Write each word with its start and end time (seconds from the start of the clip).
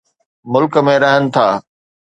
ملڪ 0.51 0.73
۾ 0.89 0.95
رهن 1.03 1.23
ٿا. 1.33 1.47